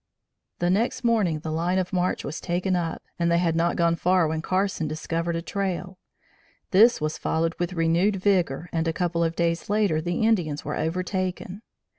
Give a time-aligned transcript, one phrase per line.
[0.57, 3.95] The next morning the line of march was taken up, and they had not gone
[3.95, 5.99] far when Carson discovered a trail.
[6.71, 10.75] This was followed with renewed vigor and a couple of days later the Indians were
[10.75, 11.61] overtaken.